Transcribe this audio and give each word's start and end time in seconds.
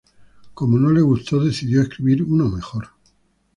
Como 0.55 0.79
no 0.79 0.89
le 0.89 1.01
gustó, 1.01 1.39
decidió 1.39 1.83
escribir 1.83 2.23
uno 2.23 2.49
mejor. 2.49 2.87